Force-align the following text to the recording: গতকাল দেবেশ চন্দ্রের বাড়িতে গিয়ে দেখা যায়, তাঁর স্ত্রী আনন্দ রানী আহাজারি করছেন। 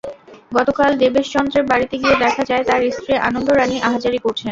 গতকাল 0.51 0.91
দেবেশ 1.01 1.25
চন্দ্রের 1.33 1.65
বাড়িতে 1.71 1.95
গিয়ে 2.01 2.15
দেখা 2.23 2.43
যায়, 2.49 2.63
তাঁর 2.65 2.81
স্ত্রী 2.95 3.13
আনন্দ 3.27 3.47
রানী 3.51 3.75
আহাজারি 3.81 4.19
করছেন। 4.25 4.49